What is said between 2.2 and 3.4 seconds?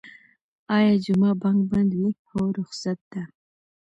هو، رخصت ده